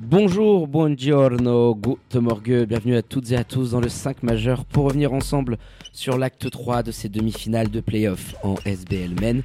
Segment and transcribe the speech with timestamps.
[0.00, 4.86] Bonjour, buongiorno, good morgue, bienvenue à toutes et à tous dans le 5 majeur pour
[4.86, 5.56] revenir ensemble
[5.92, 9.44] sur l'acte 3 de ces demi-finales de playoff en SBL Men.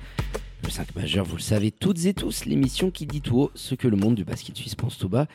[0.63, 3.75] Le 5 majeur, vous le savez toutes et tous, l'émission qui dit tout haut ce
[3.75, 5.25] que le monde du basket suisse pense tout bas.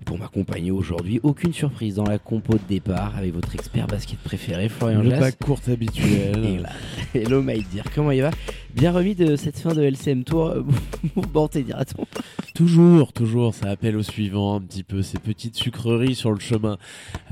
[0.00, 4.18] Et pour m'accompagner aujourd'hui, aucune surprise dans la compo de départ avec votre expert basket
[4.20, 5.20] préféré, Florian Le Jass.
[5.20, 6.66] bac court Et habituel.
[7.14, 8.30] Hello Maïdir, comment il va?
[8.74, 10.54] Bien remis de cette fin de LCM Tour,
[11.16, 12.06] mouvementé dira-t-on?
[12.54, 16.78] Toujours, toujours, ça appelle au suivant un petit peu ces petites sucreries sur le chemin.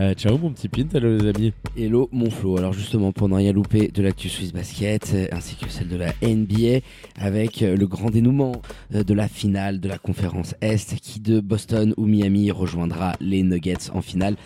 [0.01, 1.52] Euh, ciao mon petit pint, hello les amis.
[1.77, 5.57] Hello mon Flo, alors justement pour ne rien louper de l'actu Swiss Basket euh, ainsi
[5.57, 6.80] que celle de la NBA
[7.16, 8.60] avec euh, le grand dénouement
[8.94, 13.42] euh, de la finale de la conférence Est qui de Boston ou Miami rejoindra les
[13.42, 14.36] Nuggets en finale.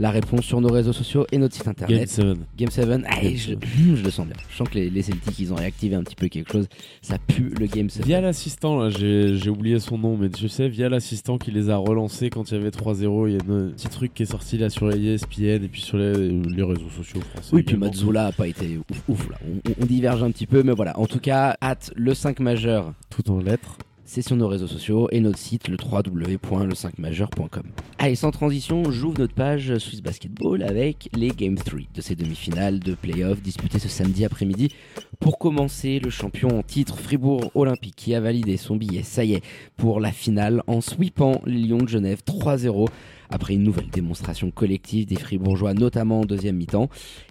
[0.00, 2.08] La réponse sur nos réseaux sociaux et notre site Game internet.
[2.08, 2.24] 7.
[2.56, 3.36] Game 7, allez, Game
[3.96, 4.36] je, le sens bien.
[4.48, 6.68] Je sens que les, les Celtics ils ont réactivé un petit peu quelque chose.
[7.02, 8.06] Ça pue le Game 7.
[8.06, 11.76] Via l'assistant, là, j'ai oublié son nom, mais tu sais, via l'assistant qui les a
[11.76, 14.56] relancés quand il y avait 3-0, il y a un petit truc qui est sorti
[14.56, 17.50] là sur ESPN et puis sur les, les réseaux sociaux français.
[17.52, 17.86] Oui, puis également.
[17.86, 19.38] Mazzola a pas été ouf, ouf là.
[19.46, 20.98] On, on diverge un petit peu, mais voilà.
[20.98, 23.78] En tout cas, hâte le 5 majeur Tout en lettres.
[24.08, 27.62] C'est sur nos réseaux sociaux et notre site le www.le5majeur.com.
[27.98, 32.78] Allez, sans transition, j'ouvre notre page Swiss Basketball avec les Game 3 de ces demi-finales
[32.78, 34.72] de playoff disputées ce samedi après-midi.
[35.20, 39.34] Pour commencer, le champion en titre Fribourg Olympique qui a validé son billet, ça y
[39.34, 39.42] est,
[39.76, 42.88] pour la finale en sweepant les Lions de Genève 3-0
[43.30, 46.88] après une nouvelle démonstration collective des Fribourgeois, notamment en deuxième mi-temps.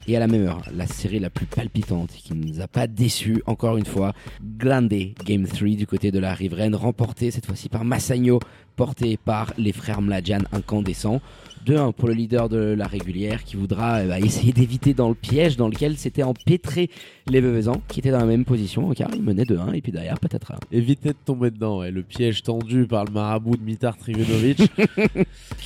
[0.07, 2.87] Et à la même heure, la série la plus palpitante qui ne nous a pas
[2.87, 4.13] déçus, encore une fois,
[4.57, 4.87] Glande
[5.25, 8.39] Game 3 du côté de la riveraine, remporté cette fois-ci par Massagno,
[8.77, 11.19] porté par les frères Mladjan incandescents.
[11.65, 15.15] 2-1 pour le leader de la régulière qui voudra euh, bah, essayer d'éviter dans le
[15.15, 16.89] piège dans lequel s'étaient empêtrés
[17.29, 20.17] les Bevezans qui étaient dans la même position car ils menaient 2-1 et puis derrière
[20.17, 20.59] peut-être un.
[20.71, 21.91] Évitez de tomber dedans, ouais.
[21.91, 24.59] le piège tendu par le marabout de Mitar Trivenovic.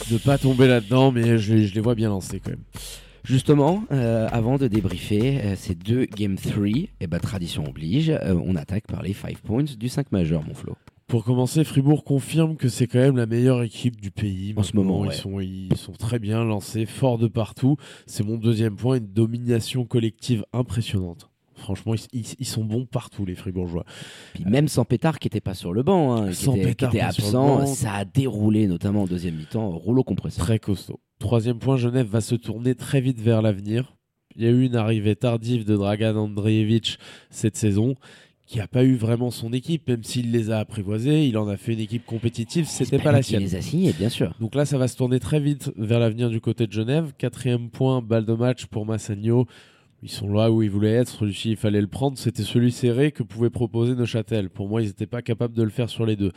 [0.09, 2.63] de pas tomber là-dedans, mais je, les- je les vois bien lancés quand même.
[3.23, 6.65] Justement, euh, avant de débriefer euh, ces deux Game 3,
[6.99, 10.55] et bah, tradition oblige, euh, on attaque par les 5 points du 5 majeur, mon
[10.55, 10.75] Flo.
[11.11, 14.53] Pour commencer, Fribourg confirme que c'est quand même la meilleure équipe du pays.
[14.55, 15.13] En ce moment, ils, ouais.
[15.13, 17.75] sont, ils sont très bien lancés, forts de partout.
[18.05, 21.29] C'est mon deuxième point, une domination collective impressionnante.
[21.55, 23.83] Franchement, ils, sont bons partout, les Fribourgeois.
[24.35, 26.85] Puis même sans Pétard qui était pas sur le banc, hein, qui, Sans était, qui
[26.85, 27.65] était absent, banc.
[27.65, 30.45] ça a déroulé notamment en deuxième mi-temps, rouleau compresseur.
[30.45, 31.01] Très costaud.
[31.19, 33.97] Troisième point, Genève va se tourner très vite vers l'avenir.
[34.37, 36.97] Il y a eu une arrivée tardive de Dragan Andreevich
[37.31, 37.95] cette saison,
[38.51, 41.25] qui n'a pas eu vraiment son équipe, même s'il les a apprivoisés.
[41.25, 43.39] Il en a fait une équipe compétitive, c'était pas la sienne.
[43.39, 44.33] les a signés, bien sûr.
[44.41, 47.13] Donc là, ça va se tourner très vite vers l'avenir du côté de Genève.
[47.17, 49.47] Quatrième point, balle de match pour Massagno.
[50.03, 51.07] Ils sont là où ils voulaient être.
[51.07, 52.17] Celui-ci, il fallait le prendre.
[52.17, 54.49] C'était celui serré que pouvait proposer Neuchâtel.
[54.49, 56.33] Pour moi, ils n'étaient pas capables de le faire sur les deux.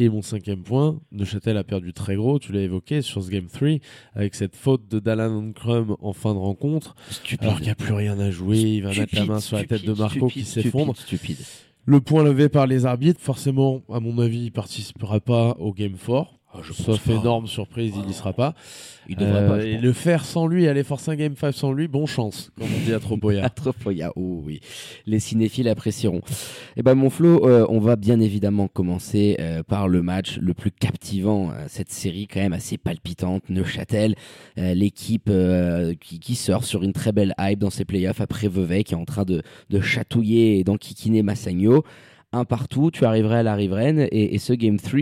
[0.00, 3.46] Et mon cinquième point, Neuchâtel a perdu très gros, tu l'as évoqué, sur ce Game
[3.46, 3.80] 3,
[4.14, 7.42] avec cette faute de Dallan Crum en fin de rencontre, Stupide.
[7.42, 9.64] alors qu'il n'y a plus rien à jouer, il va mettre la main sur la
[9.64, 10.96] tête de Marco qui s'effondre.
[10.96, 11.46] Stupide, stupide.
[11.84, 15.96] Le point levé par les arbitres, forcément, à mon avis, il participera pas au Game
[15.96, 16.37] 4.
[16.60, 17.12] Ah, Sauf pas.
[17.12, 18.54] énorme surprise, il n'y sera pas.
[19.10, 19.64] Il devrait Euh, pas.
[19.64, 19.82] et pense.
[19.82, 22.84] le faire sans lui, aller forcer un Game 5 sans lui, bon chance, comme on
[22.84, 23.44] dit à Tropoya.
[23.46, 24.60] Atropoya, oh oui,
[25.06, 26.20] les cinéphiles apprécieront.
[26.76, 30.52] Eh ben mon Flo, euh, on va bien évidemment commencer euh, par le match le
[30.52, 34.14] plus captivant, euh, cette série quand même assez palpitante, Neuchâtel,
[34.58, 38.48] euh, l'équipe euh, qui, qui sort sur une très belle hype dans ses playoffs après
[38.48, 41.82] Vevey qui est en train de, de chatouiller et d'enquiquiner Massagno.
[42.34, 45.00] Un partout, tu arriverais à la riveraine et, ce Game 3,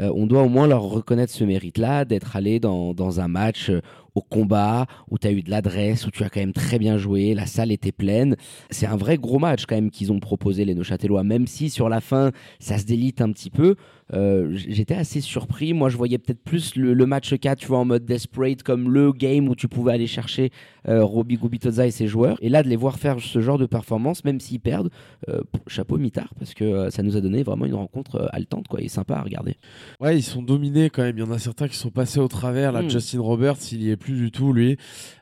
[0.00, 3.70] euh, on doit au moins leur reconnaître ce mérite-là d'être allé dans, dans un match
[3.70, 3.80] euh,
[4.14, 6.98] au combat, où tu as eu de l'adresse, où tu as quand même très bien
[6.98, 8.36] joué, la salle était pleine.
[8.68, 11.88] C'est un vrai gros match quand même qu'ils ont proposé les Neuchâtelois, même si sur
[11.88, 13.76] la fin ça se délite un petit peu.
[14.14, 15.72] Euh, J'étais assez surpris.
[15.72, 18.90] Moi, je voyais peut-être plus le, le match 4, tu vois, en mode desperate, comme
[18.90, 20.50] le game où tu pouvais aller chercher
[20.88, 22.38] euh, Roby Gubitoza et ses joueurs.
[22.40, 24.90] Et là, de les voir faire ce genre de performance, même s'ils perdent,
[25.28, 28.80] euh, chapeau mitard, parce que euh, ça nous a donné vraiment une rencontre haletante, quoi,
[28.80, 29.56] et sympa à regarder.
[30.00, 31.16] Ouais, ils sont dominés quand même.
[31.18, 32.70] Il y en a certains qui sont passés au travers.
[32.72, 32.90] Là, Mm.
[32.90, 34.76] Justin Roberts, il y est plus du tout, lui.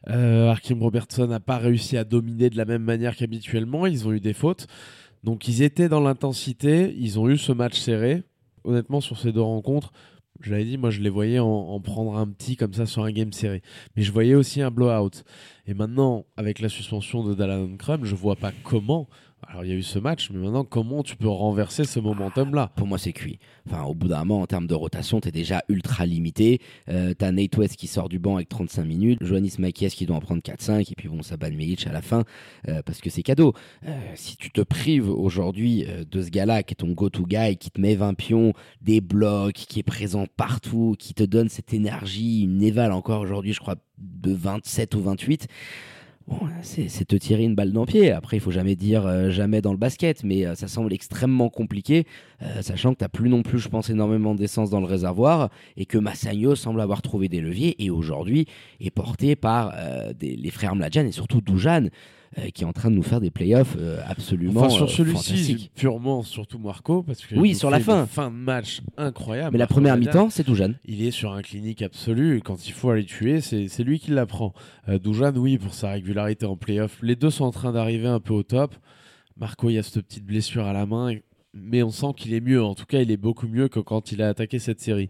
[0.07, 3.87] Arkim Robertson n'a pas réussi à dominer de la même manière qu'habituellement.
[3.87, 4.67] Ils ont eu des fautes.
[5.23, 6.95] Donc, ils étaient dans l'intensité.
[6.99, 8.23] Ils ont eu ce match serré.
[8.65, 9.93] Honnêtement, sur ces deux rencontres,
[10.41, 13.05] Je l'avais dit, moi je les voyais en, en prendre un petit comme ça sur
[13.05, 13.63] un game serré.
[13.97, 15.23] Mais je voyais aussi un blowout.
[15.67, 19.09] Et maintenant, avec la suspension de Dallin Crum, je vois pas comment.
[19.49, 22.71] Alors il y a eu ce match, mais maintenant comment tu peux renverser ce momentum-là?
[22.77, 23.39] Pour moi, c'est cuit.
[23.67, 26.61] Enfin, au bout d'un moment, en termes de rotation, t'es déjà ultra limité.
[26.89, 30.17] Euh, T'as Nate West qui sort du banc avec 35 minutes, Johannes Makies qui doit
[30.17, 32.25] en prendre 4-5, et puis bon, Saban Milic à la fin,
[32.69, 33.55] euh, parce que c'est cadeau.
[33.87, 37.71] Euh, si tu te prives aujourd'hui de ce gars-là, qui est ton go-to guy, qui
[37.71, 42.43] te met 20 pions, des blocs, qui est présent partout, qui te donne cette énergie,
[42.43, 45.49] une éval encore aujourd'hui, je crois, de 27 ou 28,
[46.27, 48.11] Bon, c'est te tirer une balle dans le pied.
[48.11, 51.51] Après, il faut jamais dire euh, jamais dans le basket, mais euh, ça semble extrêmement
[51.51, 52.07] compliqué,
[52.43, 55.85] euh, sachant que t'as plus non plus, je pense, énormément d'essence dans le réservoir et
[55.85, 58.47] que Massagno semble avoir trouvé des leviers et aujourd'hui
[58.81, 59.75] est porté par
[60.19, 61.89] des- les frères Mladjan et surtout Doujan,
[62.53, 63.77] qui est en train de nous faire des playoffs
[64.09, 68.07] absolument Enfin, sur celui-ci, purement, surtout Marco, parce que Oui, sur la fin.
[68.07, 69.51] fin de match incroyable.
[69.53, 70.73] Mais la première mi-temps, c'est Doujan.
[70.85, 74.11] il est sur un clinique absolu et quand il faut aller tuer, c'est lui qui
[74.11, 74.53] l'apprend.
[74.89, 76.99] Euh, Doujan, oui, pour sa régularité en playoff.
[77.03, 78.75] Les deux sont en train d'arriver un peu au top.
[79.37, 81.15] Marco, il y a cette petite blessure à la main,
[81.53, 82.63] mais on sent qu'il est mieux.
[82.63, 85.09] En tout cas, il est beaucoup mieux que quand il a attaqué cette série.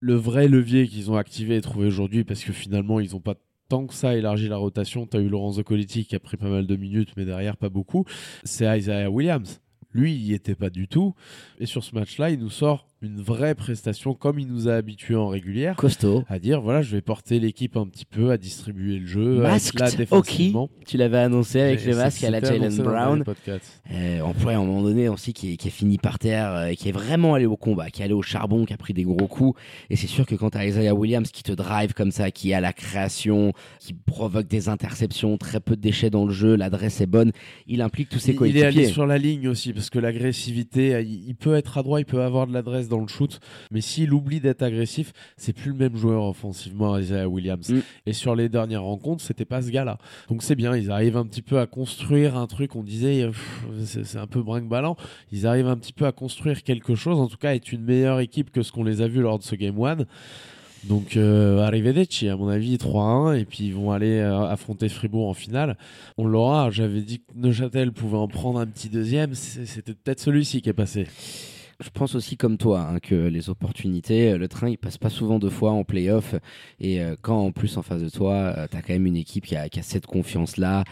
[0.00, 3.36] Le vrai levier qu'ils ont activé et trouvé aujourd'hui, parce que finalement, ils n'ont pas
[3.68, 5.06] tant que ça élargi la rotation.
[5.06, 7.68] Tu as eu Lorenzo Coletti qui a pris pas mal de minutes, mais derrière, pas
[7.68, 8.04] beaucoup.
[8.44, 9.60] C'est Isaiah Williams.
[9.92, 11.14] Lui, il n'y était pas du tout.
[11.58, 15.16] Et sur ce match-là, il nous sort une vraie prestation comme il nous a habitués
[15.16, 15.76] en régulière.
[15.76, 16.24] Costaud.
[16.28, 19.50] À dire, voilà, je vais porter l'équipe un petit peu, à distribuer le jeu, à
[19.50, 20.70] Masked défensivement.
[20.86, 23.24] Tu l'avais annoncé avec le masque à la Jalen Brown.
[23.90, 26.72] Euh, employé à un moment donné aussi qui est, qui est fini par terre, euh,
[26.74, 29.04] qui est vraiment allé au combat, qui est allé au charbon, qui a pris des
[29.04, 29.58] gros coups.
[29.90, 32.60] Et c'est sûr que quand t'as Isaiah Williams qui te drive comme ça, qui à
[32.60, 37.06] la création, qui provoque des interceptions, très peu de déchets dans le jeu, l'adresse est
[37.06, 37.32] bonne,
[37.66, 38.92] il implique tous ses Il, il est allé coéquipiers.
[38.92, 42.46] sur la ligne aussi, parce que l'agressivité, il, il peut être adroit, il peut avoir
[42.46, 43.40] de l'adresse dans le shoot,
[43.70, 47.70] mais s'il oublie d'être agressif, c'est plus le même joueur offensivement, Isaiah Williams.
[47.70, 47.80] Mm.
[48.06, 49.98] Et sur les dernières rencontres, c'était pas ce gars-là.
[50.28, 53.32] Donc c'est bien, ils arrivent un petit peu à construire un truc, on disait, euh,
[53.84, 54.96] c'est un peu brinque-ballant,
[55.32, 58.20] ils arrivent un petit peu à construire quelque chose, en tout cas, être une meilleure
[58.20, 60.04] équipe que ce qu'on les a vus lors de ce Game 1.
[60.84, 65.28] Donc, euh, arrivederci, à mon avis, 3-1, et puis ils vont aller euh, affronter Fribourg
[65.28, 65.78] en finale.
[66.18, 70.60] On l'aura, j'avais dit que Neuchâtel pouvait en prendre un petit deuxième, c'était peut-être celui-ci
[70.60, 71.06] qui est passé.
[71.82, 75.10] Je pense aussi comme toi hein, que les opportunités, euh, le train il passe pas
[75.10, 76.34] souvent deux fois en playoff
[76.80, 79.44] et euh, quand en plus en face de toi, tu t'as quand même une équipe
[79.46, 80.84] qui a, qui a cette confiance là,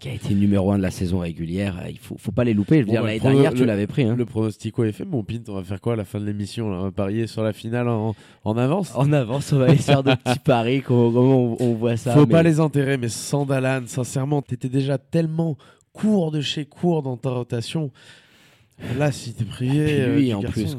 [0.00, 2.54] qui a été numéro un de la saison régulière, euh, il faut, faut pas les
[2.54, 2.76] louper.
[2.76, 4.02] Je veux Bon, dire bah, l'année dernière tu l'avais pris.
[4.04, 4.16] Hein.
[4.16, 6.66] Le pronostico est fait, mon pint, on va faire quoi à la fin de l'émission
[6.66, 8.92] On va parier sur la finale en, en avance?
[8.96, 12.14] En avance, on va aller faire de petits paris, on, on voit ça.
[12.14, 15.56] Faut mais- pas les enterrer, mais sans Dalan, sincèrement, t'étais déjà tellement
[15.92, 17.90] court de chez court dans ta rotation.
[18.98, 19.78] Là, si t'es privé.
[19.78, 20.76] Et puis euh, lui, du en garçon, plus,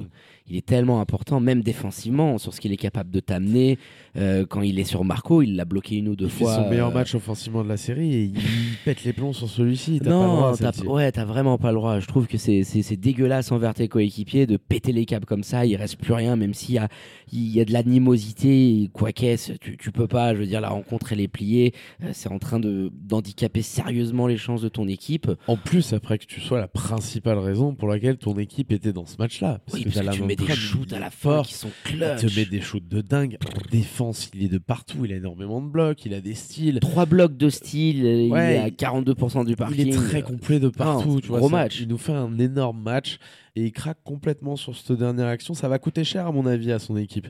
[0.52, 3.80] il est tellement important, même défensivement, sur ce qu'il est capable de t'amener.
[4.18, 6.56] Euh, quand il est sur Marco, il l'a bloqué une ou deux il fois.
[6.58, 8.34] son meilleur euh, match offensivement de la série et il
[8.86, 10.00] pète les plombs sur celui-ci.
[10.00, 10.52] T'as pas le Non,
[10.84, 12.00] droit ouais, t'as vraiment pas le droit.
[12.02, 15.44] Je trouve que c'est c'est- c'est dégueulasse envers tes coéquipiers de péter les câbles comme
[15.44, 15.66] ça.
[15.66, 16.90] Il reste plus rien, même s'il y a,
[17.32, 19.54] il y a de l'animosité, quoi qu'est-ce.
[19.54, 21.74] Tu, tu peux pas, je veux dire, la rencontre elle est pliée.
[22.04, 25.32] Euh, c'est en train d'handicaper sérieusement les chances de ton équipe.
[25.48, 29.06] En plus, après que tu sois la principale raison pour laquelle ton équipe était dans
[29.06, 29.60] ce match-là.
[29.74, 32.00] Oui, parce t'as que la tu mets des shoots il à la qui sont Il
[32.00, 33.38] te met des shoots de dingue.
[33.46, 35.06] En défense, il est de partout.
[35.06, 36.06] Il a énormément de blocs.
[36.06, 36.80] Il a des styles.
[36.80, 39.88] Trois blocs de style, euh, il Ouais, est à 42% du parking.
[39.88, 41.16] Il est très complet de partout.
[41.16, 41.80] Non, tu vois, gros match.
[41.82, 43.18] Il nous fait un énorme match
[43.56, 45.54] et il craque complètement sur cette dernière action.
[45.54, 47.28] Ça va coûter cher, à mon avis, à son équipe.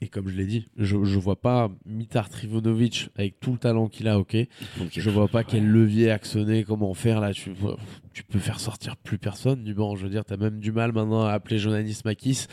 [0.00, 3.88] Et comme je l'ai dit, je ne vois pas Mitar Trivonovic avec tout le talent
[3.88, 4.36] qu'il a, ok.
[4.90, 7.32] Je vois pas quel levier actionner, comment faire là.
[7.32, 7.52] Tu,
[8.12, 9.96] tu peux faire sortir plus personne du banc.
[9.96, 12.46] Je veux dire, tu as même du mal maintenant à appeler Jonanis Makis.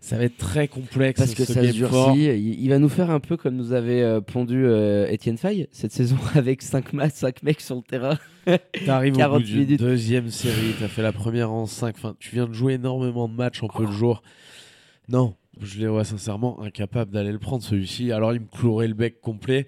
[0.00, 1.18] Ça va être très complexe.
[1.18, 2.12] Parce que ce ça se game fort.
[2.12, 2.26] durcit.
[2.26, 5.68] Il, il va nous faire un peu comme nous avait euh, pondu euh, Étienne Fay
[5.72, 8.18] cette saison avec 5 matchs, 5 mecs sur le terrain.
[8.86, 11.94] T'arrives au 40 bout d'une deuxième série, t'as fait la première en 5.
[11.96, 14.22] Enfin, tu viens de jouer énormément de matchs en peu de jours.
[15.08, 18.12] Non, je les vois sincèrement incapable d'aller le prendre celui-ci.
[18.12, 19.66] Alors il me clouerait le bec complet.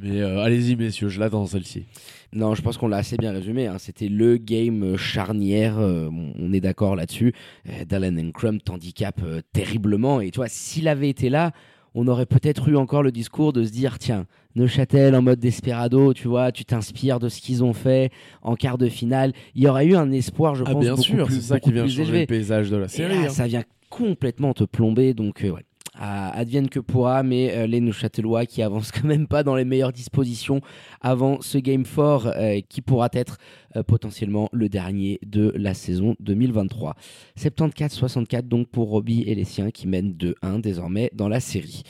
[0.00, 1.86] Mais euh, allez-y messieurs, je l'attends celle-ci.
[2.34, 3.66] Non, je pense qu'on l'a assez bien résumé.
[3.66, 3.76] hein.
[3.78, 5.78] C'était le game euh, charnière.
[5.78, 6.08] euh,
[6.38, 7.32] on- est d'accord là-dessus.
[7.68, 10.20] Euh, Dallin Crum t'handicape euh, terriblement.
[10.20, 11.52] Et tu vois, s'il avait été là,
[11.94, 16.12] on aurait peut-être eu encore le discours de se dire tiens, Neuchâtel en mode desperado,
[16.14, 18.10] tu vois, tu t'inspires de ce qu'ils ont fait
[18.42, 19.32] en quart de finale.
[19.54, 21.72] Il y aurait eu un espoir, je Ah pense, bien beaucoup sûr, c'est ça qui
[21.72, 22.20] vient changer élevé.
[22.20, 23.14] le paysage de la série.
[23.14, 23.28] là, hein.
[23.30, 25.14] ça vient complètement te plomber.
[25.14, 25.64] Donc, ouais.
[25.98, 29.92] Advienne que pourra, mais euh, les Neuchâtelois qui avancent quand même pas dans les meilleures
[29.92, 30.60] dispositions
[31.00, 33.38] avant ce game fort euh, qui pourra être
[33.76, 36.94] euh, potentiellement le dernier de la saison 2023.
[37.38, 41.82] 74-64 donc pour Robbie et les siens qui mènent 2-1 désormais dans la série.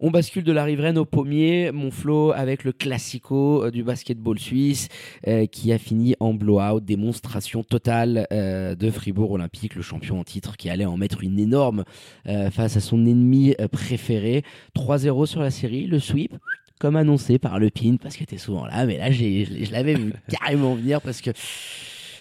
[0.00, 4.38] On bascule de la riveraine au pommier, mon flow avec le classico euh, du basketball
[4.38, 4.88] suisse
[5.26, 10.24] euh, qui a fini en blowout, démonstration totale euh, de Fribourg Olympique, le champion en
[10.24, 11.84] titre qui allait en mettre une énorme
[12.28, 14.44] euh, face à son ennemi préféré.
[14.76, 16.36] 3-0 sur la série, le sweep
[16.78, 20.12] comme annoncé par le pin parce que t'es souvent là, mais là je l'avais vu
[20.28, 21.30] carrément venir parce que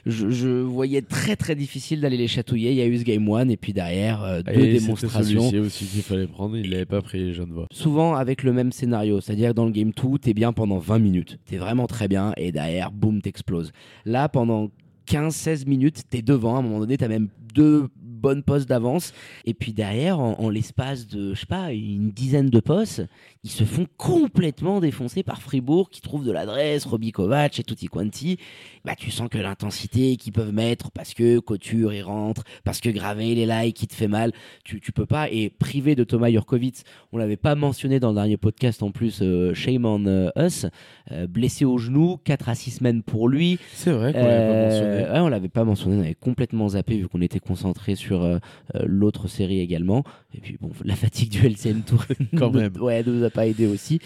[0.09, 2.71] je, je voyais très très difficile d'aller les chatouiller.
[2.71, 5.85] Il y a eu ce game one et puis derrière euh, deux Et démonstrations aussi
[5.85, 7.67] qu'il fallait prendre, il l'avait pas pris, je ne vois.
[7.71, 9.21] souvent avec le même scénario.
[9.21, 11.39] C'est-à-dire dans le game 2, t'es bien pendant 20 minutes.
[11.45, 13.71] T'es vraiment très bien et derrière, boum, t'exploses.
[14.05, 14.69] Là, pendant
[15.09, 16.55] 15-16 minutes, t'es devant.
[16.55, 17.87] À un moment donné, t'as même deux
[18.17, 19.13] bonnes postes d'avance.
[19.45, 23.03] Et puis derrière, en, en l'espace de, je sais pas, une dizaine de postes,
[23.43, 27.87] ils se font complètement défoncer par Fribourg qui trouve de l'adresse, Robbie Kovac et tutti
[27.87, 28.37] quanti.
[28.83, 32.89] Bah, tu sens que l'intensité qu'ils peuvent mettre parce que Couture il rentre, parce que
[32.89, 34.31] Gravel il est là et qui te fait mal,
[34.63, 35.29] tu, tu peux pas.
[35.29, 39.19] Et privé de Thomas Jurkovic, on l'avait pas mentionné dans le dernier podcast en plus,
[39.21, 40.65] euh, Shame on euh, Us,
[41.11, 43.59] euh, blessé au genou, 4 à 6 semaines pour lui.
[43.73, 45.11] C'est vrai qu'on l'avait pas Euh, mentionné.
[45.13, 48.39] ouais, on l'avait pas mentionné, on avait complètement zappé vu qu'on était concentré sur euh,
[48.75, 50.03] euh, l'autre série également.
[50.33, 52.05] Et puis bon, la fatigue du LCN Tour
[52.37, 52.73] Quand même.
[52.79, 53.99] ouais, nous a pas aidé aussi.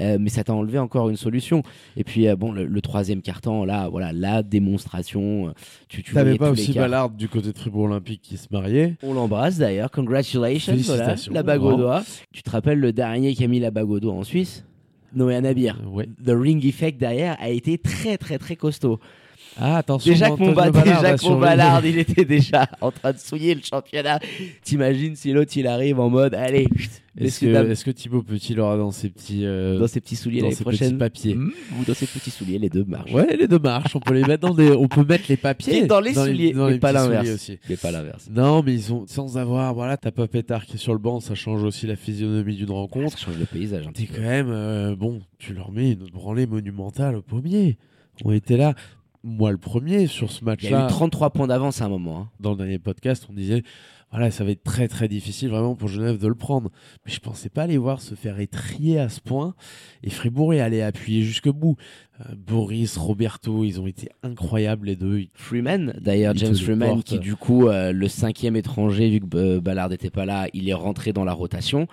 [0.00, 1.62] Euh, mais ça t'a enlevé encore une solution.
[1.96, 5.52] Et puis bon, le, le troisième carton, là, voilà, la démonstration.
[5.88, 6.72] Tu, voyais pas aussi.
[6.72, 8.96] Ballard du côté de Fribourg Olympique qui se mariait?
[9.02, 9.90] On l'embrasse d'ailleurs.
[9.90, 10.74] Congratulations.
[10.76, 12.02] Voilà, la bague au doigt.
[12.32, 14.64] Tu te rappelles le dernier qui a mis la bague au doigt en Suisse?
[15.14, 15.78] Noé Nabir.
[15.82, 16.08] Euh, Ouais.
[16.24, 18.98] The ring effect derrière a été très très très costaud.
[19.56, 20.12] Ah, attention.
[20.12, 21.36] Déjà Ballard déjà.
[21.36, 24.18] Ballard, il était déjà en train de souiller le championnat.
[24.62, 26.66] T'imagines si l'autre il arrive en mode, allez,
[27.16, 30.40] Est-ce que, est-ce que Thibaut Petit l'aura dans ses petits, euh, dans ses petits souliers
[30.40, 33.12] dans ses petits prochaine papiers Hmm, ou dans ses petits souliers, les deux marchent.
[33.12, 33.94] Ouais, les deux marches.
[33.94, 34.72] On peut les mettre dans des.
[34.72, 37.22] On peut mettre les papiers Dans les souliers, dans mais les pas petits l'inverse.
[37.22, 37.58] souliers aussi.
[37.70, 38.28] Mais pas l'inverse.
[38.32, 39.72] Non, mais ils ont sans avoir.
[39.74, 42.72] Voilà, t'as pas Pétard qui est sur le banc, ça change aussi la physionomie d'une
[42.72, 43.16] rencontre.
[43.18, 45.20] Ça change le paysage un T'es quand même euh, bon.
[45.38, 47.78] Tu leur mets une branlée monumentale au pommier.
[48.24, 48.74] On était là.
[49.24, 50.84] Moi, le premier sur ce Il y a match-là.
[50.84, 52.18] eu 33 points d'avance à un moment.
[52.20, 52.28] hein.
[52.40, 53.62] dans le dernier podcast, on disait
[54.10, 56.70] voilà, ça va être très très difficile vraiment pour Genève de le prendre.
[57.04, 59.54] Mais je pensais pas les voir se faire étrier à ce point.
[60.04, 61.76] Et Fribourg est allé appuyer jusqu'au bout.
[62.20, 65.24] Euh, Boris, Roberto, ils ont été incroyables les deux.
[65.34, 69.60] Freeman, d'ailleurs Il James Freeman, qui du coup, euh, le cinquième étranger, vu que euh,
[69.60, 71.88] Ballard n'était pas là, il est rentré dans la rotation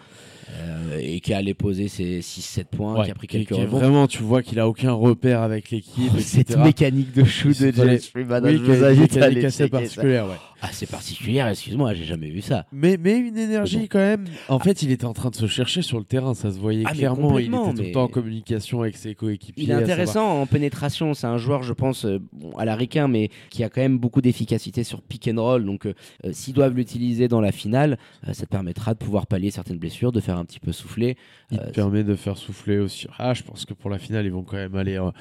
[0.60, 3.78] euh, et qui allait poser ses 6-7 points, Ouais, qui a pris quelques est rebonds.
[3.80, 6.12] vraiment, tu vois qu'il a aucun repère avec l'équipe.
[6.16, 8.84] Oh, cette mécanique de shoot de James Freeman, Oui, je vous
[9.24, 10.36] aller assez particulière, ouais.
[10.63, 12.68] Ah, c'est particulier, excuse-moi, j'ai jamais vu ça.
[12.72, 13.88] Mais, mais une énergie bon.
[13.90, 14.25] quand même.
[14.48, 16.84] En fait, il était en train de se chercher sur le terrain, ça se voyait
[16.86, 17.40] Ah, clairement.
[17.40, 19.63] Il était tout le temps en communication avec ses coéquipiers.
[19.63, 19.74] Il est
[20.12, 23.63] intéressant en pénétration, c'est un joueur, je pense, euh, bon, à la ricain, mais qui
[23.63, 25.65] a quand même beaucoup d'efficacité sur pick and roll.
[25.65, 25.94] Donc, euh,
[26.25, 29.80] euh, s'ils doivent l'utiliser dans la finale, euh, ça te permettra de pouvoir pallier certaines
[29.80, 31.18] blessures, de faire un petit peu souffler.
[31.51, 33.08] Il Euh, te permet de faire souffler aussi.
[33.18, 35.12] Ah, je pense que pour la finale, ils vont quand même aller euh,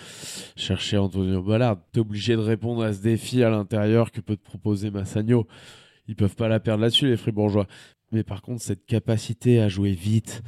[0.57, 1.79] chercher Antonio Ballard.
[1.93, 5.47] T'es obligé de répondre à ce défi à l'intérieur que peut te proposer Massagno.
[6.09, 7.67] Ils peuvent pas la perdre là-dessus, les Fribourgeois.
[8.13, 10.43] Mais par contre, cette capacité à jouer vite,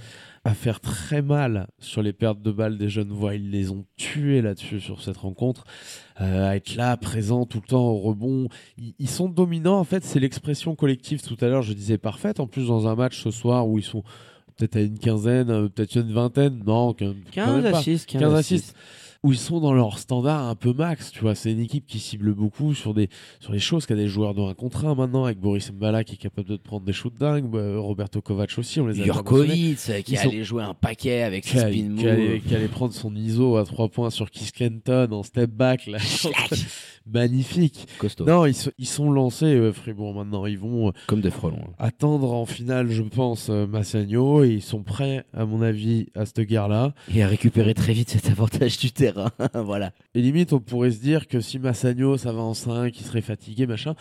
[0.45, 3.85] à faire très mal sur les pertes de balles des jeunes voix, ils les ont
[3.97, 5.64] tués là-dessus sur cette rencontre.
[6.21, 8.49] Euh, à être là, présent tout le temps au rebond.
[8.78, 12.40] Ils, ils sont dominants, en fait, c'est l'expression collective tout à l'heure, je disais parfaite.
[12.40, 14.02] En plus, dans un match ce soir où ils sont
[14.57, 17.78] peut-être à une quinzaine, euh, peut-être une vingtaine, non, quand même 15 pas.
[17.78, 18.64] assists, 15, 15 assists.
[18.64, 18.76] assists
[19.25, 21.35] où ils sont dans leur standard un peu max, tu vois.
[21.35, 24.35] C'est une équipe qui cible beaucoup sur des sur les choses qui a des joueurs
[24.35, 26.93] de 1 contre 1 maintenant, avec Boris Mbala qui est capable de te prendre des
[26.93, 29.05] shoots dingues, bah, Roberto Kovac aussi, on les a.
[29.05, 32.41] Jurkovic, euh, qui sont- allait jouer un paquet avec ses spin qui allait, moves.
[32.49, 35.99] qui allait prendre son ISO à 3 points sur Kiss Kenton en step back là.
[37.07, 41.59] magnifique Costaud, non ils, sont lancés euh, Fribourg maintenant ils vont euh, comme des frelons.
[41.67, 41.73] hein.
[41.79, 46.26] attendre en finale je pense euh, Massagno et ils sont prêts à mon avis à
[46.26, 49.12] cette guerre là Et à récupérer très vite cet avantage du terrain.
[49.54, 49.92] voilà.
[50.14, 53.21] Et limite, on pourrait se dire que si Massagno, ça va en 5, il serait
[53.21, 53.95] fatigué, machin.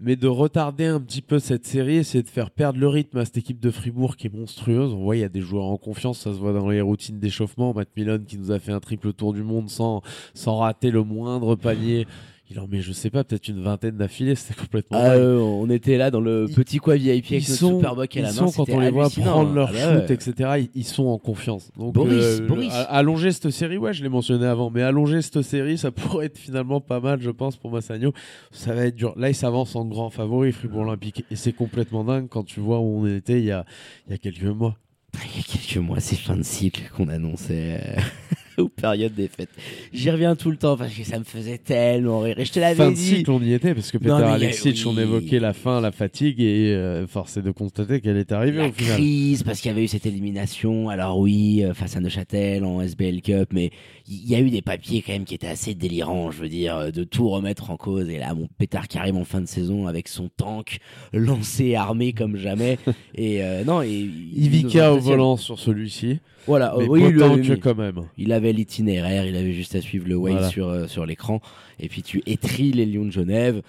[0.00, 3.24] Mais de retarder un petit peu cette série, c'est de faire perdre le rythme à
[3.24, 4.94] cette équipe de Fribourg qui est monstrueuse.
[4.94, 7.18] On voit, il y a des joueurs en confiance, ça se voit dans les routines
[7.18, 7.74] d'échauffement.
[7.74, 10.02] Matt Milon qui nous a fait un triple tour du monde sans,
[10.34, 12.06] sans rater le moindre panier.
[12.52, 14.98] Il en met, je sais pas, peut-être une vingtaine d'affilées, c'était complètement.
[15.00, 15.18] Ah, dingue.
[15.20, 18.16] euh, on était là dans le Ils- petit coin VIP ils avec notre sont, Superboc
[18.16, 18.34] à ils la main.
[18.34, 19.72] sont, quand on les voit prendre leur hein.
[19.74, 20.14] Ah bah shoot, ouais.
[20.14, 21.70] etc., ils, ils sont en confiance.
[21.78, 22.72] Donc, Boris, euh, Boris.
[22.88, 26.38] allonger cette série, ouais, je l'ai mentionné avant, mais allonger cette série, ça pourrait être
[26.38, 28.12] finalement pas mal, je pense, pour Massagno.
[28.50, 29.14] Ça va être dur.
[29.16, 32.78] Là, il s'avance en grand favori, Fribourg Olympique, et c'est complètement dingue quand tu vois
[32.80, 33.64] où on était il y a,
[34.06, 34.76] il y a quelques mois.
[35.14, 38.00] Il y a quelques mois, c'est fin de cycle qu'on annonçait euh,
[38.58, 39.50] aux périodes des fêtes.
[39.92, 42.38] J'y reviens tout le temps parce que ça me faisait tellement rire.
[42.38, 43.02] Et je te l'avais Fin de dit.
[43.16, 45.02] cycle, on y était, parce que Peter Alexic, on oui.
[45.02, 48.68] évoquait la fin, la fatigue, et euh, force est de constater qu'elle est arrivée la
[48.68, 48.96] au final.
[48.96, 50.88] crise parce qu'il y avait eu cette élimination.
[50.88, 53.70] Alors oui, euh, face à Neuchâtel en SBL Cup, mais
[54.12, 56.76] il y a eu des papiers quand même qui étaient assez délirants, je veux dire,
[56.76, 58.08] euh, de tout remettre en cause.
[58.08, 60.78] Et là, mon pétard arrive en fin de saison avec son tank
[61.12, 62.78] lancé, armé comme jamais.
[63.14, 68.02] et euh, non, et Ivica au volant sur celui-ci, Voilà, mais oui, que quand même.
[68.18, 70.48] Il avait l'itinéraire, il avait juste à suivre le way Voilà.
[70.48, 71.40] sur, euh, sur l'écran.
[71.80, 73.62] Et puis tu étris les Lions de Genève,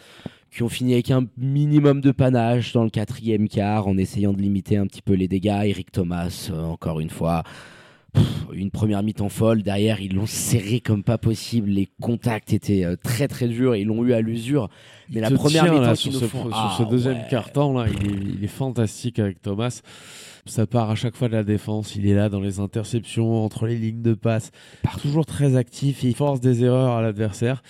[0.52, 4.42] qui ont fini avec un minimum de panache dans le quatrième quart, en essayant de
[4.42, 5.64] limiter un petit peu les dégâts.
[5.66, 7.44] Eric Thomas, euh, encore une fois,
[8.54, 9.64] une première mi-temps folle.
[9.64, 11.70] Derrière, ils l'ont serré comme pas possible.
[11.70, 14.70] Les contacts étaient euh, très très durs et ils l'ont eu à l'usure.
[15.12, 17.28] Mais la première mi-temps sur ce, sur Ah, ce deuxième ouais.
[17.30, 19.82] quart-temps là, il est, il est fantastique avec Thomas.
[20.46, 21.96] Ça part à chaque fois de la défense.
[21.96, 24.52] Il est là dans les interceptions, entre les lignes de passe,
[25.02, 26.04] toujours très actif.
[26.04, 27.64] Il force des erreurs à l'adversaire.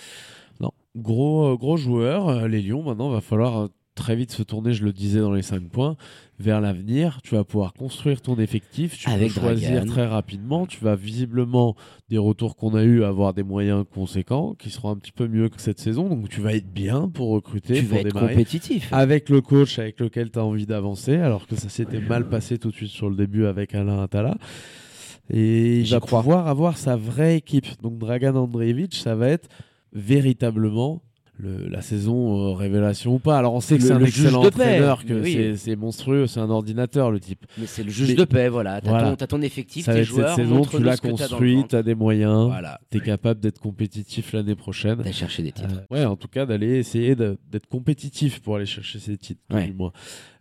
[0.60, 2.28] Non, gros, euh, gros joueur.
[2.28, 4.72] euh, Les Lions, maintenant, va falloir très vite se tourner.
[4.72, 5.96] Je le disais dans les 5 points
[6.38, 7.20] vers l'avenir.
[7.22, 8.98] Tu vas pouvoir construire ton effectif.
[8.98, 9.86] Tu Avec peux choisir Dragan.
[9.86, 10.66] très rapidement.
[10.66, 11.76] Tu vas visiblement
[12.08, 15.48] des retours qu'on a eu avoir des moyens conséquents qui seront un petit peu mieux
[15.48, 16.08] que cette saison.
[16.08, 18.92] Donc tu vas être bien pour recruter, Tu pour vas être démarrer compétitif.
[18.92, 22.58] avec le coach avec lequel tu as envie d'avancer, alors que ça s'était mal passé
[22.58, 24.36] tout de suite sur le début avec Alain Atala.
[25.30, 26.20] Et il va crois.
[26.20, 27.66] pouvoir avoir sa vraie équipe.
[27.82, 29.48] Donc Dragan Andreevich, ça va être
[29.92, 31.02] véritablement
[31.36, 33.36] le- la saison euh, révélation ou pas.
[33.38, 35.54] Alors on sait que c'est un excellent entraîneur, que Oui.
[35.56, 37.44] c'est- monstrueux, c'est un ordinateur le type.
[37.58, 38.80] Mais c'est le juge Mais- de paix, voilà.
[38.80, 39.10] T'as Voilà.
[39.10, 41.68] ton, t'as ton effectif, tes être cette joueurs, saison, tu l'as t'as construit, ventre.
[41.68, 42.80] tu as des moyens, Voilà.
[42.90, 44.98] tu es capable d'être compétitif l'année prochaine.
[44.98, 45.68] D'aller chercher des titres.
[45.90, 49.66] Euh, ouais, en tout cas, d'aller essayer d'être compétitif pour aller chercher ces titres, Ouais.
[49.66, 49.92] du moins.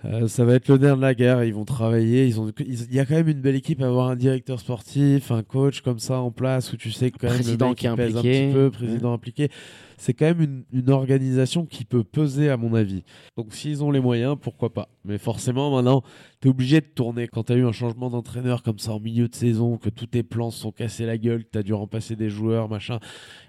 [0.05, 1.43] Euh, ça va être le nerf de la guerre.
[1.45, 2.27] Ils vont travailler.
[2.27, 4.59] Ils ont, ils- il y a quand même une belle équipe à avoir un directeur
[4.59, 7.71] sportif, un coach comme ça en place où tu sais que quand même Président le
[7.71, 8.43] mec, qui est pèse impliqué.
[8.43, 9.49] un petit peu, président impliqué.
[9.97, 13.03] C'est quand même une, une organisation qui peut peser à mon avis.
[13.37, 14.89] Donc s'ils ont les moyens, pourquoi pas.
[15.05, 16.01] Mais forcément, maintenant,
[16.41, 17.29] tu es obligé de tourner.
[17.29, 20.07] Quand tu as eu un changement d'entraîneur comme ça en milieu de saison, que tous
[20.07, 22.99] tes plans se sont cassés la gueule, que tu as dû remplacer des joueurs, machin,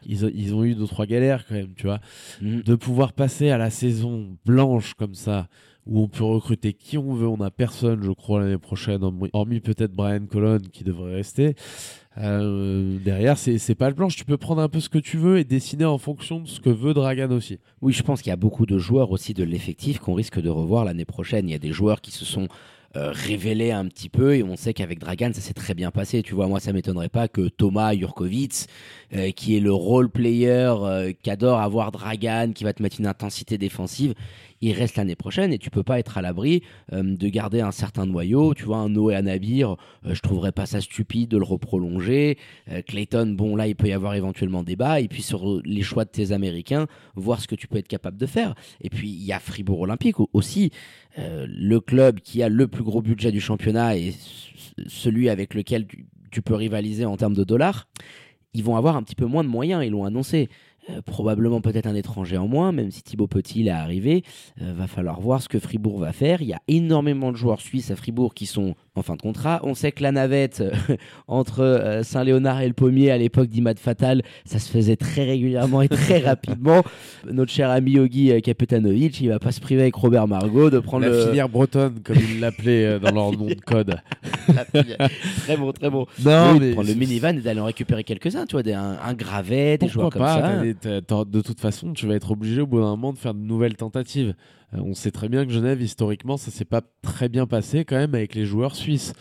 [0.06, 1.98] ils, ont- ils ont eu deux, trois galères quand même, tu vois
[2.40, 2.62] Mhm.
[2.62, 5.48] de pouvoir passer à la saison blanche comme ça,
[5.86, 9.00] où on peut recruter qui on veut, on n'a personne, je crois, l'année prochaine,
[9.32, 11.54] hormis- peut-être Brian Colon qui devrait rester.
[12.16, 15.38] Euh, derrière, c'est pas le blanche, tu peux prendre un peu ce que tu veux
[15.38, 17.58] et dessiner en fonction de ce que veut Dragan aussi.
[17.82, 20.48] Oui, je pense qu'il y a beaucoup de joueurs aussi de l'effectif qu'on risque de
[20.48, 21.48] revoir l'année prochaine.
[21.48, 22.46] Il y a des joueurs qui se sont
[22.96, 26.22] euh, révélés un petit peu et on sait qu'avec Dragan, ça s'est très bien passé.
[26.22, 28.68] Tu vois, moi, ça m'étonnerait pas que Thomas Jurkovic,
[29.16, 33.00] euh, qui est le role player, euh, qui adore avoir Dragan, qui va te mettre
[33.00, 34.14] une intensité défensive,
[34.66, 37.70] il reste l'année prochaine et tu peux pas être à l'abri euh, de garder un
[37.72, 38.54] certain noyau.
[38.54, 42.38] Tu vois, un Noé Anabir, euh, je trouverais pas ça stupide de le reprolonger.
[42.70, 45.00] Euh, Clayton, bon, là, il peut y avoir éventuellement débat.
[45.00, 48.16] Et puis sur les choix de tes Américains, voir ce que tu peux être capable
[48.16, 48.54] de faire.
[48.80, 50.70] Et puis, il y a Fribourg Olympique au- aussi,
[51.18, 54.14] euh, le club qui a le plus gros budget du championnat et
[54.86, 57.86] celui avec lequel tu, tu peux rivaliser en termes de dollars.
[58.54, 60.48] Ils vont avoir un petit peu moins de moyens, ils l'ont annoncé.
[60.90, 64.22] Euh, probablement peut-être un étranger en moins, même si Thibaut Petit est arrivé.
[64.60, 66.42] Euh, va falloir voir ce que Fribourg va faire.
[66.42, 69.60] Il y a énormément de joueurs suisses à Fribourg qui sont en fin de contrat.
[69.62, 70.72] On sait que la navette euh,
[71.26, 75.88] entre Saint-Léonard et le Pommier à l'époque d'Imad Fatal, ça se faisait très régulièrement et
[75.88, 76.82] très rapidement.
[77.30, 81.06] Notre cher ami Yogi Kapetanovic, il va pas se priver avec Robert Margot de prendre
[81.06, 81.26] la le...
[81.28, 83.96] filière bretonne, comme ils l'appelaient dans leur nom de code.
[84.54, 86.06] la très bon, très bon.
[86.22, 88.98] Non, Oui, mais prendre le minivan et d'aller en récupérer quelques-uns, tu vois, des, un,
[89.02, 90.62] un gravet, des Pourquoi joueurs comme pas ça.
[90.62, 93.40] des- De toute façon, tu vas être obligé au bout d'un moment de faire de
[93.40, 94.34] nouvelles tentatives.
[94.74, 97.96] Euh, on sait très bien que Genève, historiquement, ça s'est pas très bien passé quand
[97.96, 99.12] même avec les joueurs suisses.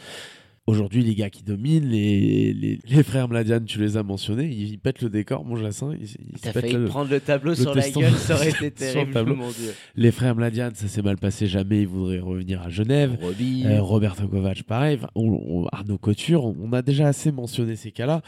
[0.66, 4.80] Aujourd'hui, les gars qui dominent, les, les, les frères Mladian, tu les as mentionnés, ils,
[4.80, 5.94] pètent le décor, mon Jacin.
[6.00, 8.64] Ils, ils T'as failli le- prendre le tableau le sur la gueule, ça aurait été
[8.66, 9.36] le terrible, tableau.
[9.36, 9.74] mon dieu.
[9.98, 13.18] Les frères Mladian, ça s'est mal passé jamais, ils voudraient revenir à Genève.
[13.66, 15.00] Euh, Roberto Kovac, pareil.
[15.16, 18.22] On- on- Arnaud Couture, on, on a déjà assez mentionné ces cas-là.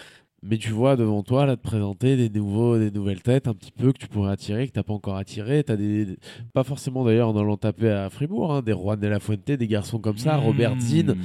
[0.48, 3.72] Mais tu vois devant toi, là, te présenter des, nouveaux, des nouvelles têtes un petit
[3.72, 5.64] peu que tu pourrais attirer, que tu n'as pas encore attiré.
[5.64, 6.18] T'as des, des-
[6.54, 9.68] pas forcément d'ailleurs en allant taper à Fribourg, hein, des Juan de la Fuente, des
[9.68, 11.16] garçons comme ça, Robert Zinn.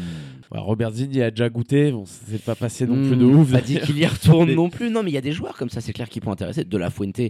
[0.52, 1.92] Ouais, Robert Zinn, il a déjà goûté.
[1.92, 3.52] Bon, c'est pas passé non plus de Hmm, ouf.
[3.52, 4.90] Pas dit qu'il y retourne non plus.
[4.90, 6.64] Non, mais il y a des joueurs comme ça, c'est clair, qui pourraient intéresser.
[6.64, 7.20] De la Fuente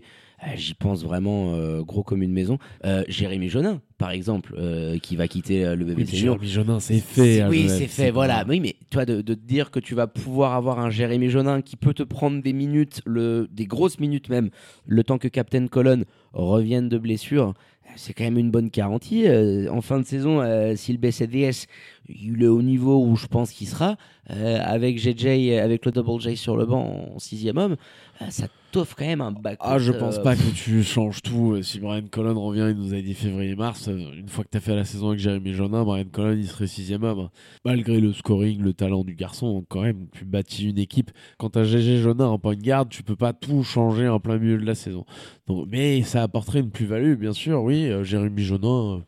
[0.56, 2.58] j'y pense vraiment euh, gros comme une maison.
[2.84, 6.34] Euh, Jérémy Jonin, par exemple, euh, qui va quitter le Oui, BBC Lyon.
[6.34, 7.40] Jérémy Jonin, c'est fait.
[7.40, 8.44] à Oui, c'est fait, voilà.
[8.48, 11.62] Oui, mais toi, de, de te dire que tu vas pouvoir avoir un Jérémy Jonin
[11.62, 14.50] qui peut te prendre des minutes, le, des grosses minutes même,
[14.86, 17.54] le temps que Captain Colon revienne de blessure,
[17.96, 19.26] c'est quand même une bonne garantie.
[19.26, 21.66] Euh, en fin de saison, euh, si le BCDS
[22.08, 23.96] il est au niveau où je pense qu'il sera,
[24.30, 27.76] euh, avec JJ, avec le Double J sur le banc en sixième homme,
[28.22, 29.58] euh, ça t'offre quand même un back.
[29.60, 31.54] Ah, je pense pas que tu changes tout.
[31.54, 33.88] Euh, Si Brian Colon revient, il nous a dit février-mars.
[33.88, 36.46] euh, Une fois que tu as fait la saison avec Jérémy Jonin, Brian Colon, il
[36.46, 37.30] serait sixième homme.
[37.64, 41.10] Malgré le scoring, le talent du garçon, quand même, tu bâtis une équipe.
[41.38, 44.20] Quand tu as GG Jonin en point de garde, tu peux pas tout changer en
[44.20, 45.04] plein milieu de la saison.
[45.48, 47.86] Donc, mais ça apporterait une plus-value, bien sûr, oui.
[47.88, 49.00] euh, Jérémy Jonin, euh,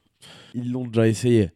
[0.54, 1.50] ils l'ont déjà essayé.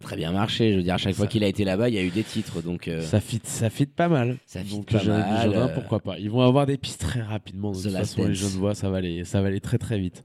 [0.00, 0.72] Très bien marché.
[0.72, 2.22] Je veux dire, à chaque fois qu'il a été là-bas, il y a eu des
[2.22, 2.62] titres.
[2.62, 4.36] Donc, euh, Ça fit, ça fit pas mal.
[4.46, 6.18] Ça fit Donc pas mal, euh, pourquoi pas.
[6.18, 7.72] Ils vont avoir des pistes très rapidement.
[7.72, 8.36] De toute façon, les Dance.
[8.36, 10.22] jeunes voix, ça va aller, ça va aller très très vite.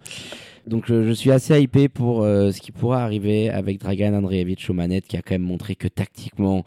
[0.68, 4.70] Donc euh, je suis assez hypé pour euh, ce qui pourra arriver avec Dragan Andreevich
[4.70, 6.64] aux manettes qui a quand même montré que tactiquement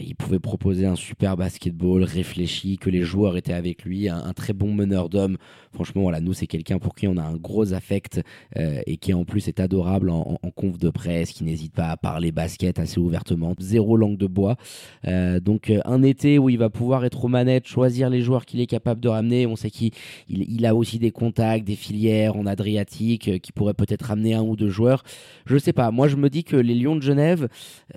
[0.00, 4.52] il pouvait proposer un super basketball réfléchi, que les joueurs étaient avec lui, un, très
[4.52, 5.36] bon meneur d'hommes.
[5.72, 8.20] Franchement, voilà, nous c'est quelqu'un pour qui on a un gros affect
[8.56, 11.88] euh, et qui en plus est adorable en, en- conf de presse, qui n'hésite pas
[11.88, 14.56] à parler basket assez ouvertement, zéro langue de bois.
[15.06, 18.44] Euh, donc euh, un été où il va pouvoir être aux manettes, choisir les joueurs
[18.44, 19.46] qu'il est capable de ramener.
[19.46, 19.92] On sait qu'il
[20.28, 24.42] il, a aussi des contacts, des filières en Adriatique euh, qui pourraient peut-être ramener un
[24.42, 25.04] ou deux joueurs.
[25.46, 25.90] Je sais pas.
[25.90, 27.48] Moi, je me dis que les Lions de Genève,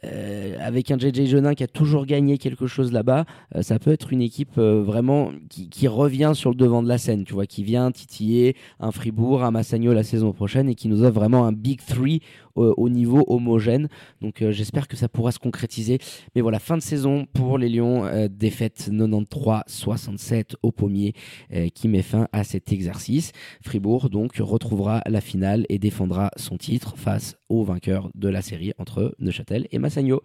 [0.04, 3.92] euh, avec un JJ Jenin qui a toujours gagné quelque chose là-bas, euh, ça peut
[3.92, 7.46] être une équipe euh, vraiment qui, revient sur le devant de la scène, tu vois,
[7.46, 11.46] qui vient titiller un Fribourg, un Massagno la saison prochaine et qui nous offre vraiment
[11.46, 12.22] un Big Three
[12.56, 13.88] au, au niveau homogène.
[14.22, 16.00] Donc, euh, j'espère que ça pourra se concrétiser.
[16.36, 21.14] Mais voilà, fin de saison pour les Lions, euh, défaite 93-67 au pommier
[21.54, 23.32] euh, qui met fin à cet exercice.
[23.64, 28.74] Fribourg donc retrouvera la finale et défendra son titre face au vainqueur de la série
[28.78, 30.22] entre Neuchâtel et Massagno.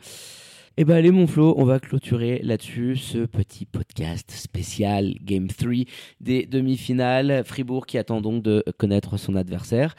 [0.78, 5.72] Eh ben allez mon Flo, on va clôturer là-dessus ce petit podcast spécial Game 3
[6.20, 7.44] des demi-finales.
[7.46, 9.96] Fribourg qui attend donc de connaître son adversaire.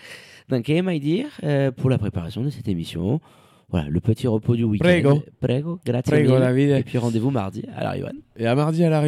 [0.49, 3.21] Donc, my dear, euh, pour la préparation de cette émission,
[3.69, 4.85] voilà, le petit repos du week-end.
[4.85, 5.23] Prego.
[5.41, 6.37] Prego, grazie Prego.
[6.37, 6.69] Davide.
[6.69, 8.13] Et puis rendez-vous mardi à la Rivan.
[8.35, 9.03] Et à mardi à la.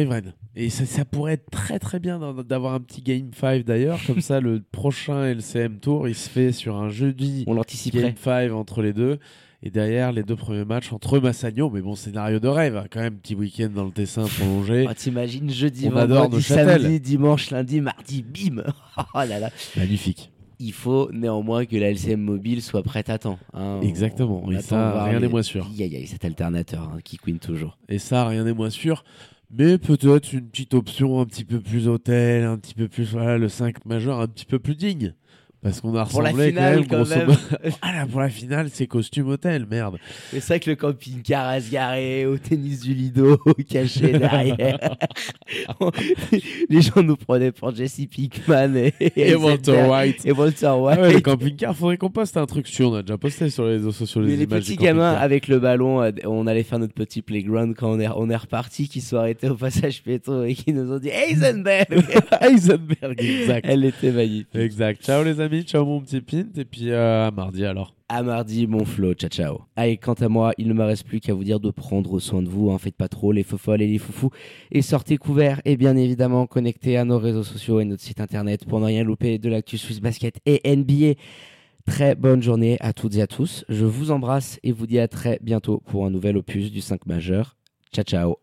[0.56, 4.00] Et ça, ça pourrait être très très bien d'avoir un petit Game 5 d'ailleurs.
[4.08, 8.02] Comme ça, le prochain LCM Tour, il se fait sur un jeudi On l'anticiperait.
[8.02, 9.20] Game 5 entre les deux.
[9.62, 11.68] Et derrière, les deux premiers matchs entre Massagno.
[11.70, 12.76] Mais bon, scénario de rêve.
[12.76, 14.86] hein, Quand même, petit week-end dans le Tessin prolongé.
[14.88, 18.62] Oh, T'imagines jeudi, On vendredi, samedi, dimanche, lundi, mardi, bim
[19.14, 20.30] Oh là là Magnifique.
[20.58, 23.38] Il faut néanmoins que la LCM mobile soit prête à temps.
[23.54, 23.80] hein.
[23.82, 24.42] Exactement.
[24.44, 25.66] On Et attend ça, rien n'est moins sûr.
[25.70, 27.78] Aïe, aïe, aïe, cet alternateur hein, qui queen toujours.
[27.88, 29.04] Et ça, rien n'est moins sûr.
[29.52, 33.36] Mais peut-être une petite option un petit peu plus hôtel, un petit peu plus, voilà,
[33.36, 35.14] le 5 majeur un petit peu plus digne.
[35.62, 37.26] Parce qu'on a Pour la finale, quand même, quand grosso même.
[37.26, 37.38] modo.
[37.82, 39.98] ah là, pour la finale, c'est costume hôtel, merde.
[40.30, 43.36] C'est ça que le camping-car à se garer au tennis du Lido,
[43.68, 44.78] caché derrière.
[46.68, 49.82] les gens nous prenaient pour Jesse Pinkman et, Et Walter.
[49.88, 50.24] White.
[50.24, 50.98] Et Walter Ah White.
[51.00, 52.90] ouais, le camping-car, faudrait qu'on poste un truc sur.
[52.92, 55.58] On a déjà posté sur les réseaux sociaux Mais les, les petits gamins avec le
[55.58, 59.00] ballon, euh, on allait faire notre petit playground quand on est, on est reparti, qui
[59.00, 61.86] sont arrêtés au passage pétro et qui nous ont dit Heisenberg
[62.40, 63.66] Heisenberg, exact.
[63.68, 64.48] Elle était magnifique.
[64.54, 65.04] Exact.
[65.04, 66.46] Ciao les amis, ciao mon petit pint.
[66.56, 67.94] Et puis euh, à mardi alors.
[68.08, 69.14] À mardi, mon Flo.
[69.14, 69.60] Ciao, ciao.
[69.76, 72.42] Allez, quant à moi, il ne me reste plus qu'à vous dire de prendre soin
[72.42, 72.72] de vous.
[72.72, 72.78] Hein.
[72.78, 74.30] Faites pas trop les folles et les foufous.
[74.72, 78.64] Et sortez couverts et bien évidemment connectés à nos réseaux sociaux et notre site internet
[78.64, 81.20] pour ne rien louper de l'actu Swiss Basket et NBA.
[81.86, 83.64] Très bonne journée à toutes et à tous.
[83.68, 87.06] Je vous embrasse et vous dis à très bientôt pour un nouvel opus du 5
[87.06, 87.56] majeur.
[87.92, 88.36] Ciao, ciao.